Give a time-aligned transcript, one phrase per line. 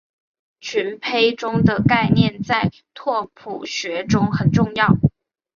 [0.59, 1.31] 群胚
[1.61, 4.97] 的概念在拓扑学中很重要。